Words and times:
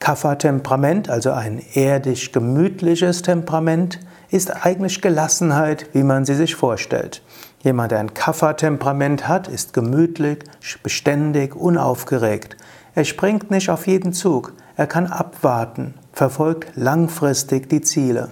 Kapha-Temperament, 0.00 1.10
also 1.10 1.32
ein 1.32 1.62
erdig 1.74 2.32
gemütliches 2.32 3.20
Temperament, 3.20 4.00
ist 4.30 4.64
eigentlich 4.64 5.02
Gelassenheit, 5.02 5.90
wie 5.92 6.02
man 6.02 6.24
sie 6.24 6.34
sich 6.34 6.54
vorstellt. 6.54 7.20
Jemand, 7.62 7.92
der 7.92 7.98
ein 7.98 8.14
Kapha-Temperament 8.14 9.28
hat, 9.28 9.48
ist 9.48 9.74
gemütlich, 9.74 10.38
beständig, 10.82 11.54
unaufgeregt. 11.54 12.56
Er 12.96 13.04
springt 13.04 13.50
nicht 13.50 13.68
auf 13.68 13.86
jeden 13.86 14.14
Zug. 14.14 14.54
Er 14.74 14.86
kann 14.86 15.06
abwarten, 15.06 15.92
verfolgt 16.14 16.68
langfristig 16.76 17.68
die 17.68 17.82
Ziele. 17.82 18.30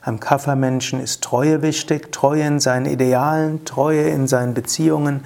Einem 0.00 0.20
Kaffermenschen 0.20 1.00
ist 1.00 1.24
Treue 1.24 1.60
wichtig, 1.60 2.12
Treue 2.12 2.44
in 2.44 2.60
seinen 2.60 2.86
Idealen, 2.86 3.64
Treue 3.64 4.08
in 4.08 4.28
seinen 4.28 4.54
Beziehungen, 4.54 5.24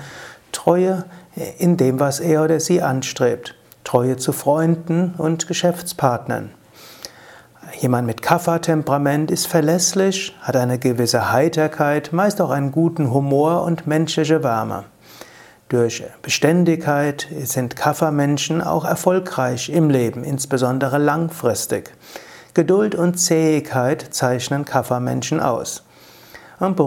Treue 0.50 1.04
in 1.58 1.76
dem, 1.76 2.00
was 2.00 2.20
er 2.20 2.42
oder 2.42 2.58
sie 2.58 2.80
anstrebt, 2.80 3.54
Treue 3.84 4.16
zu 4.16 4.32
Freunden 4.32 5.12
und 5.18 5.46
Geschäftspartnern. 5.46 6.48
Jemand 7.80 8.06
mit 8.06 8.22
Kaffertemperament 8.22 9.30
ist 9.30 9.46
verlässlich, 9.46 10.34
hat 10.40 10.56
eine 10.56 10.78
gewisse 10.78 11.32
Heiterkeit, 11.32 12.14
meist 12.14 12.40
auch 12.40 12.50
einen 12.50 12.72
guten 12.72 13.12
Humor 13.12 13.62
und 13.62 13.86
menschliche 13.86 14.42
Wärme. 14.42 14.84
Durch 15.70 16.04
Beständigkeit 16.20 17.26
sind 17.44 17.74
Kaffermenschen 17.74 18.60
auch 18.60 18.84
erfolgreich 18.84 19.70
im 19.70 19.88
Leben, 19.88 20.22
insbesondere 20.22 20.98
langfristig. 20.98 21.90
Geduld 22.52 22.94
und 22.94 23.18
Zähigkeit 23.18 24.06
zeichnen 24.10 24.66
Kaffermenschen 24.66 25.40
aus. 25.40 25.82
Und 26.60 26.78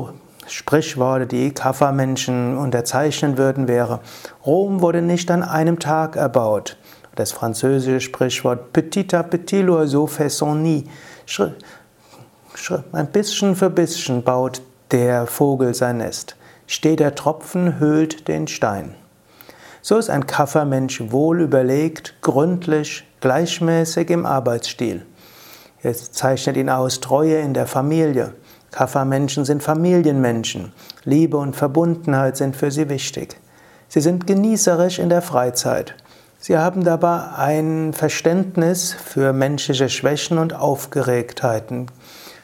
Sprichworte, 0.47 1.25
die 1.25 1.51
Kaffermenschen 1.51 2.57
unterzeichnen 2.57 3.37
würden, 3.37 3.67
wäre, 3.67 3.99
Rom 4.45 4.79
wurde 4.81 5.01
nicht 5.01 5.29
an 5.31 5.43
einem 5.43 5.79
Tag 5.79 6.15
erbaut. 6.15 6.77
Das 7.15 7.31
französische 7.31 7.99
Sprichwort 7.99 8.73
Petit 8.73 9.13
à 9.13 9.23
petit 9.23 9.63
l'oiseau 9.63 10.07
fait 10.07 10.29
son 10.29 10.61
nid. 10.61 10.87
Ein 12.93 13.07
bisschen 13.07 13.55
für 13.55 13.71
bisschen 13.71 14.23
baut 14.23 14.61
der 14.91 15.25
Vogel 15.25 15.73
sein 15.73 15.97
Nest 15.97 16.37
steht 16.67 16.99
der 16.99 17.15
Tropfen, 17.15 17.79
höhlt 17.79 18.27
den 18.27 18.47
Stein. 18.47 18.93
So 19.81 19.97
ist 19.97 20.09
ein 20.09 20.27
Kaffermensch 20.27 21.01
wohl 21.11 21.41
überlegt, 21.41 22.21
gründlich, 22.21 23.05
gleichmäßig 23.21 24.09
im 24.09 24.25
Arbeitsstil. 24.25 25.05
Es 25.81 26.11
zeichnet 26.11 26.57
ihn 26.57 26.69
aus 26.69 26.99
Treue 26.99 27.39
in 27.39 27.53
der 27.53 27.67
Familie. 27.67 28.33
Kaffermenschen 28.71 29.45
sind 29.45 29.63
Familienmenschen. 29.63 30.73
Liebe 31.05 31.37
und 31.37 31.55
Verbundenheit 31.55 32.35
sind 32.35 32.55
für 32.55 32.69
sie 32.69 32.89
wichtig. 32.89 33.37
Sie 33.87 34.01
sind 34.01 34.27
genießerisch 34.27 34.99
in 34.99 35.09
der 35.09 35.21
Freizeit. 35.21 35.95
Sie 36.39 36.57
haben 36.57 36.83
dabei 36.83 37.29
ein 37.37 37.93
Verständnis 37.93 38.93
für 38.93 39.33
menschliche 39.33 39.89
Schwächen 39.89 40.37
und 40.37 40.53
Aufgeregtheiten. 40.53 41.87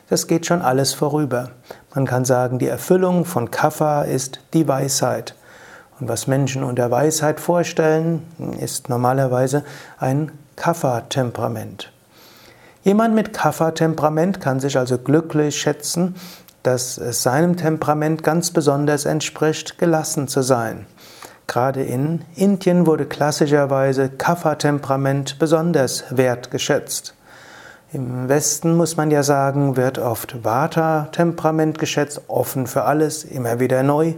Das 0.10 0.28
geht 0.28 0.46
schon 0.46 0.62
alles 0.62 0.94
vorüber. 0.94 1.52
Man 1.94 2.08
kann 2.08 2.26
sagen, 2.26 2.58
die 2.58 2.68
Erfüllung 2.68 3.24
von 3.24 3.52
Kapha 3.52 4.02
ist 4.02 4.40
die 4.54 4.68
Weisheit. 4.68 5.36
Und 6.00 6.10
was 6.10 6.26
Menschen 6.26 6.64
unter 6.64 6.90
Weisheit 6.90 7.40
vorstellen, 7.40 8.24
ist 8.60 8.90
normalerweise 8.90 9.64
ein 10.00 10.32
Kapha-Temperament. 10.56 11.92
Jemand 12.84 13.14
mit 13.14 13.32
Kapha-Temperament 13.32 14.42
kann 14.42 14.60
sich 14.60 14.78
also 14.78 14.98
glücklich 14.98 15.62
schätzen, 15.62 16.16
dass 16.64 16.98
es 16.98 17.22
seinem 17.22 17.58
Temperament 17.58 18.24
ganz 18.24 18.52
besonders 18.52 19.06
entspricht, 19.06 19.78
gelassen 19.78 20.28
zu 20.28 20.42
sein. 20.42 20.88
Gerade 21.46 21.84
in 21.84 22.26
Indien 22.36 22.88
wurde 22.88 23.06
klassischerweise 23.06 24.10
Kapha-Temperament 24.10 25.38
besonders 25.40 26.06
wertgeschätzt. 26.10 27.14
Im 27.94 28.28
Westen 28.28 28.76
muss 28.76 28.98
man 28.98 29.12
ja 29.12 29.22
sagen, 29.22 29.78
wird 29.78 30.00
oft 30.00 30.44
Vata-Temperament 30.44 31.78
geschätzt, 31.78 32.22
offen 32.28 32.66
für 32.66 32.86
alles, 32.86 33.24
immer 33.24 33.60
wieder 33.60 33.84
neu, 33.84 34.16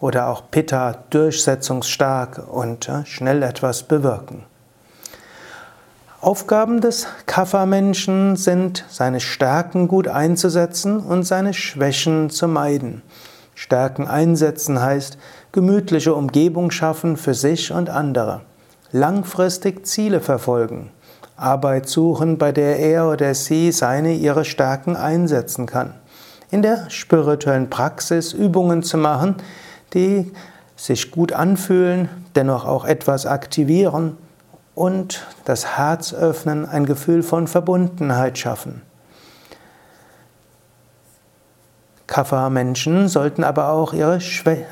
oder 0.00 0.28
auch 0.28 0.44
Pitta, 0.50 1.04
durchsetzungsstark 1.10 2.40
und 2.50 2.90
schnell 3.04 3.42
etwas 3.42 3.82
bewirken. 3.82 4.44
Aufgaben 6.22 6.80
des 6.80 7.06
Kapha-Menschen 7.26 8.36
sind, 8.36 8.86
seine 8.88 9.20
Stärken 9.20 9.88
gut 9.88 10.08
einzusetzen 10.08 10.98
und 10.98 11.24
seine 11.24 11.52
Schwächen 11.52 12.30
zu 12.30 12.48
meiden. 12.48 13.02
Stärken 13.54 14.08
einsetzen 14.08 14.80
heißt 14.80 15.18
gemütliche 15.52 16.14
Umgebung 16.14 16.70
schaffen 16.70 17.18
für 17.18 17.34
sich 17.34 17.72
und 17.72 17.90
andere. 17.90 18.40
Langfristig 18.90 19.86
Ziele 19.86 20.22
verfolgen. 20.22 20.92
Arbeit 21.38 21.88
suchen, 21.88 22.36
bei 22.36 22.52
der 22.52 22.78
er 22.78 23.08
oder 23.08 23.34
sie 23.34 23.72
seine, 23.72 24.14
ihre 24.14 24.44
Stärken 24.44 24.96
einsetzen 24.96 25.66
kann. 25.66 25.94
In 26.50 26.62
der 26.62 26.90
spirituellen 26.90 27.70
Praxis 27.70 28.32
Übungen 28.32 28.82
zu 28.82 28.98
machen, 28.98 29.36
die 29.94 30.32
sich 30.76 31.10
gut 31.10 31.32
anfühlen, 31.32 32.08
dennoch 32.34 32.64
auch 32.64 32.84
etwas 32.84 33.26
aktivieren 33.26 34.16
und 34.74 35.26
das 35.44 35.76
Herz 35.76 36.14
öffnen, 36.14 36.66
ein 36.66 36.86
Gefühl 36.86 37.22
von 37.22 37.46
Verbundenheit 37.48 38.38
schaffen. 38.38 38.82
Kapha-Menschen 42.06 43.08
sollten 43.08 43.44
aber 43.44 43.70
auch 43.70 43.92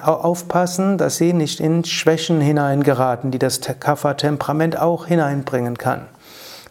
aufpassen, 0.02 0.96
dass 0.96 1.16
sie 1.16 1.32
nicht 1.34 1.60
in 1.60 1.84
Schwächen 1.84 2.40
hineingeraten, 2.40 3.30
die 3.30 3.38
das 3.38 3.60
Kapha-Temperament 3.60 4.78
auch 4.80 5.06
hineinbringen 5.06 5.76
kann. 5.76 6.06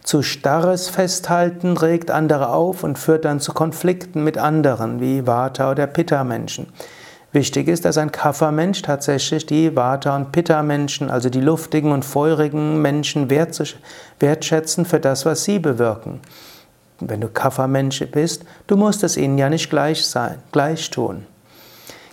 Zu 0.06 0.22
starres 0.22 0.88
Festhalten 0.88 1.76
regt 1.76 2.12
andere 2.12 2.50
auf 2.50 2.84
und 2.84 2.96
führt 2.96 3.24
dann 3.24 3.40
zu 3.40 3.52
Konflikten 3.52 4.22
mit 4.22 4.38
anderen, 4.38 5.00
wie 5.00 5.26
Vata- 5.26 5.72
oder 5.72 5.88
Pitta-Menschen. 5.88 6.68
Wichtig 7.32 7.66
ist, 7.66 7.84
dass 7.84 7.98
ein 7.98 8.12
Kapha-Mensch 8.12 8.82
tatsächlich 8.82 9.46
die 9.46 9.74
Vata- 9.74 10.14
und 10.14 10.30
Pitta-Menschen, 10.30 11.10
also 11.10 11.28
die 11.28 11.40
luftigen 11.40 11.90
und 11.90 12.04
feurigen 12.04 12.80
Menschen, 12.80 13.28
wertschätzen 13.28 14.84
für 14.84 15.00
das, 15.00 15.26
was 15.26 15.42
sie 15.42 15.58
bewirken. 15.58 16.20
Wenn 17.00 17.20
du 17.20 17.26
Kapha-Mensch 17.26 18.00
bist, 18.12 18.44
du 18.68 18.76
musst 18.76 19.02
es 19.02 19.16
ihnen 19.16 19.38
ja 19.38 19.50
nicht 19.50 19.70
gleich 19.70 20.06
sein, 20.06 20.38
gleich 20.52 20.88
tun. 20.88 21.26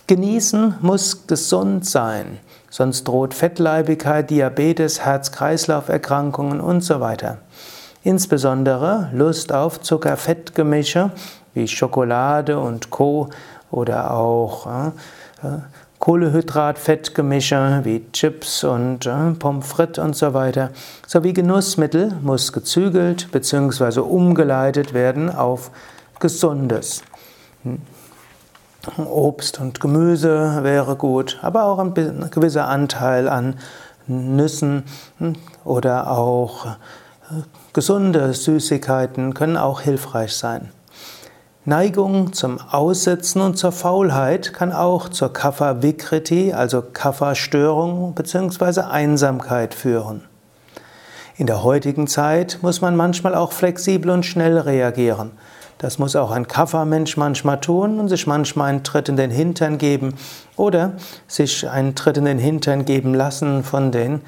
Genießen 0.08 0.78
muss 0.80 1.28
gesund 1.28 1.86
sein, 1.86 2.40
sonst 2.70 3.04
droht 3.04 3.34
Fettleibigkeit, 3.34 4.30
Diabetes, 4.30 5.00
Herz-Kreislauf-Erkrankungen 5.04 6.60
und 6.60 6.80
so 6.80 6.98
weiter. 6.98 7.38
Insbesondere 8.04 9.08
Lust 9.14 9.50
auf 9.50 9.80
Zucker-Fett-Gemische 9.80 11.10
wie 11.54 11.66
Schokolade 11.66 12.58
und 12.58 12.90
Co. 12.90 13.30
oder 13.70 14.12
auch 14.12 14.66
äh, 14.66 14.88
äh 15.46 15.58
Kohlehydrat-Fettgemische 16.00 17.80
wie 17.84 18.04
Chips 18.12 18.62
und 18.62 19.06
äh, 19.06 19.30
Pommes 19.38 19.66
frites 19.66 20.04
und 20.04 20.14
so 20.14 20.34
weiter, 20.34 20.68
sowie 21.06 21.32
Genussmittel 21.32 22.12
muss 22.20 22.52
gezügelt 22.52 23.32
bzw. 23.32 24.00
umgeleitet 24.00 24.92
werden 24.92 25.34
auf 25.34 25.70
Gesundes. 26.20 27.02
Hm. 27.62 27.80
Obst 28.98 29.60
und 29.60 29.80
Gemüse 29.80 30.58
wäre 30.62 30.96
gut, 30.96 31.38
aber 31.40 31.64
auch 31.64 31.78
ein 31.78 31.94
gewisser 31.94 32.68
Anteil 32.68 33.26
an 33.30 33.54
Nüssen 34.06 34.82
hm, 35.16 35.36
oder 35.64 36.10
auch 36.10 36.66
Gesunde 37.72 38.34
Süßigkeiten 38.34 39.34
können 39.34 39.56
auch 39.56 39.80
hilfreich 39.80 40.36
sein. 40.36 40.70
Neigung 41.64 42.34
zum 42.34 42.60
Aussitzen 42.60 43.40
und 43.40 43.56
zur 43.56 43.72
Faulheit 43.72 44.52
kann 44.52 44.72
auch 44.72 45.08
zur 45.08 45.32
Kapha-Vikriti, 45.32 46.52
also 46.52 46.82
Kapha-Störung 46.82 48.14
bzw. 48.14 48.82
Einsamkeit 48.82 49.72
führen. 49.72 50.24
In 51.36 51.46
der 51.46 51.64
heutigen 51.64 52.06
Zeit 52.06 52.58
muss 52.60 52.82
man 52.82 52.94
manchmal 52.96 53.34
auch 53.34 53.52
flexibel 53.52 54.10
und 54.10 54.26
schnell 54.26 54.58
reagieren. 54.58 55.32
Das 55.78 55.98
muss 55.98 56.16
auch 56.16 56.30
ein 56.30 56.46
Kapha-Mensch 56.46 57.16
manchmal 57.16 57.60
tun 57.60 57.98
und 57.98 58.08
sich 58.08 58.26
manchmal 58.26 58.68
einen 58.68 58.84
Tritt 58.84 59.08
in 59.08 59.16
den 59.16 59.30
Hintern 59.30 59.78
geben 59.78 60.14
oder 60.56 60.92
sich 61.26 61.68
einen 61.68 61.94
Tritt 61.94 62.18
in 62.18 62.26
den 62.26 62.38
Hintern 62.38 62.84
geben 62.84 63.14
lassen 63.14 63.64
von 63.64 63.90
den 63.90 64.20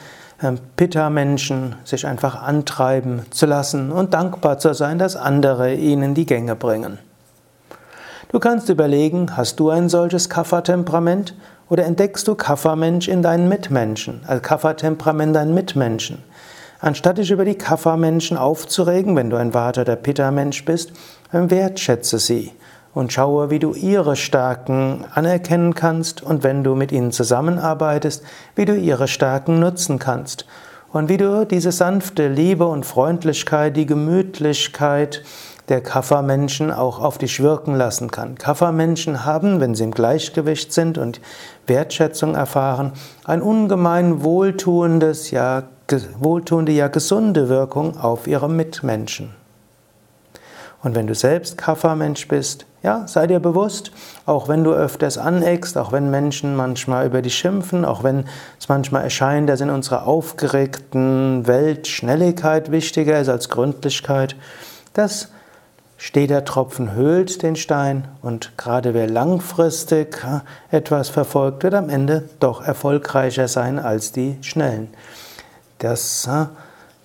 Pitta-Menschen 0.76 1.76
sich 1.84 2.06
einfach 2.06 2.42
antreiben 2.42 3.22
zu 3.30 3.46
lassen 3.46 3.90
und 3.90 4.12
dankbar 4.12 4.58
zu 4.58 4.74
sein, 4.74 4.98
dass 4.98 5.16
andere 5.16 5.74
ihnen 5.74 6.14
die 6.14 6.26
Gänge 6.26 6.54
bringen. 6.56 6.98
Du 8.30 8.38
kannst 8.38 8.68
überlegen, 8.68 9.36
hast 9.36 9.60
du 9.60 9.70
ein 9.70 9.88
solches 9.88 10.28
Kapha-Temperament 10.28 11.34
oder 11.70 11.84
entdeckst 11.84 12.28
du 12.28 12.34
Kapha-Mensch 12.34 13.08
in 13.08 13.22
deinen 13.22 13.48
Mitmenschen, 13.48 14.20
also 14.26 14.42
Kapha-Temperament 14.42 15.28
in 15.28 15.34
deinen 15.34 15.54
Mitmenschen? 15.54 16.22
Anstatt 16.80 17.16
dich 17.16 17.30
über 17.30 17.46
die 17.46 17.54
Kapha-Menschen 17.54 18.36
aufzuregen, 18.36 19.16
wenn 19.16 19.30
du 19.30 19.36
ein 19.36 19.54
Vata- 19.54 19.80
oder 19.80 19.96
Pitta-Mensch 19.96 20.64
bist, 20.66 20.92
wertschätze 21.32 22.18
sie 22.18 22.52
und 22.96 23.12
schaue, 23.12 23.50
wie 23.50 23.58
du 23.58 23.74
ihre 23.74 24.16
Stärken 24.16 25.04
anerkennen 25.12 25.74
kannst 25.74 26.22
und 26.22 26.42
wenn 26.42 26.64
du 26.64 26.74
mit 26.74 26.92
ihnen 26.92 27.12
zusammenarbeitest, 27.12 28.24
wie 28.54 28.64
du 28.64 28.74
ihre 28.74 29.06
Stärken 29.06 29.60
nutzen 29.60 29.98
kannst 29.98 30.46
und 30.94 31.10
wie 31.10 31.18
du 31.18 31.44
diese 31.44 31.72
sanfte 31.72 32.28
Liebe 32.28 32.66
und 32.66 32.86
Freundlichkeit, 32.86 33.76
die 33.76 33.84
Gemütlichkeit 33.84 35.22
der 35.68 35.82
Kapha-Menschen 35.82 36.72
auch 36.72 36.98
auf 36.98 37.18
dich 37.18 37.42
wirken 37.42 37.74
lassen 37.74 38.10
kann. 38.10 38.36
Kapha-Menschen 38.36 39.26
haben, 39.26 39.60
wenn 39.60 39.74
sie 39.74 39.84
im 39.84 39.90
Gleichgewicht 39.90 40.72
sind 40.72 40.96
und 40.96 41.20
Wertschätzung 41.66 42.34
erfahren, 42.34 42.92
ein 43.26 43.42
ungemein 43.42 44.24
wohltuendes, 44.24 45.30
ja, 45.32 45.64
wohltuende, 46.18 46.72
ja 46.72 46.88
gesunde 46.88 47.50
Wirkung 47.50 47.98
auf 47.98 48.26
ihre 48.26 48.48
Mitmenschen. 48.48 49.34
Und 50.82 50.94
wenn 50.94 51.08
du 51.08 51.14
selbst 51.14 51.58
Kapha-Mensch 51.58 52.28
bist, 52.28 52.64
ja, 52.86 53.02
sei 53.08 53.26
dir 53.26 53.40
bewusst, 53.40 53.90
auch 54.26 54.46
wenn 54.46 54.62
du 54.62 54.72
öfters 54.72 55.18
aneckst, 55.18 55.76
auch 55.76 55.90
wenn 55.90 56.08
Menschen 56.08 56.54
manchmal 56.54 57.04
über 57.04 57.20
dich 57.20 57.36
schimpfen, 57.36 57.84
auch 57.84 58.04
wenn 58.04 58.26
es 58.60 58.68
manchmal 58.68 59.02
erscheint, 59.02 59.48
dass 59.48 59.60
in 59.60 59.70
unserer 59.70 60.06
aufgeregten 60.06 61.48
Welt 61.48 61.88
Schnelligkeit 61.88 62.70
wichtiger 62.70 63.20
ist 63.20 63.28
als 63.28 63.48
Gründlichkeit, 63.48 64.36
dass 64.94 65.32
steht 65.96 66.30
der 66.30 66.44
Tropfen 66.44 66.92
höhlt 66.92 67.42
den 67.42 67.56
Stein 67.56 68.06
und 68.22 68.56
gerade 68.56 68.94
wer 68.94 69.08
langfristig 69.08 70.24
etwas 70.70 71.08
verfolgt, 71.08 71.64
wird 71.64 71.74
am 71.74 71.88
Ende 71.88 72.28
doch 72.38 72.62
erfolgreicher 72.62 73.48
sein 73.48 73.80
als 73.80 74.12
die 74.12 74.36
Schnellen. 74.42 74.94
Das 75.78 76.28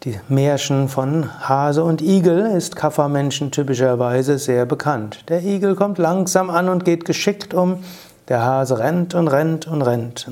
die 0.04 0.20
Märchen 0.30 0.90
von 0.90 1.30
Hase 1.48 1.84
und 1.84 2.02
Igel 2.02 2.56
ist 2.58 2.76
Kaffermenschen 2.76 3.52
typischerweise 3.52 4.40
sehr 4.40 4.66
bekannt. 4.66 5.30
Der 5.30 5.44
Igel 5.44 5.76
kommt 5.76 6.00
langsam 6.00 6.50
an 6.50 6.70
und 6.70 6.86
geht 6.86 7.06
geschickt 7.06 7.54
um, 7.54 7.84
der 8.28 8.44
Hase 8.44 8.80
rennt 8.80 9.14
und 9.14 9.28
rennt 9.28 9.68
und 9.68 9.84
rennt. 9.84 10.28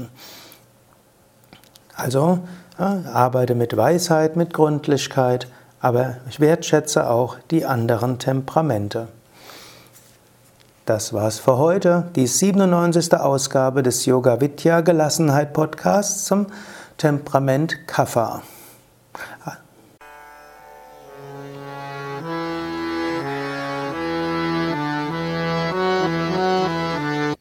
Also 1.96 2.40
ja, 2.80 3.04
arbeite 3.14 3.54
mit 3.54 3.78
Weisheit, 3.78 4.36
mit 4.36 4.54
Gründlichkeit, 4.54 5.48
aber 5.80 6.18
ich 6.30 6.40
wertschätze 6.40 7.08
auch 7.08 7.38
die 7.52 7.66
anderen 7.66 8.18
Temperamente. 8.18 9.08
Das 10.88 11.14
war's 11.14 11.38
für 11.38 11.60
heute, 11.60 12.08
die 12.16 12.26
97. 12.26 13.14
Ausgabe 13.14 13.84
des 13.84 14.08
Yoga 14.08 14.42
Vidya 14.42 14.82
Gelassenheit 14.82 15.54
Podcasts 15.54 16.26
zum 16.26 16.48
Temperament 16.98 17.86
Kapha. 17.86 18.42
아 19.46 19.69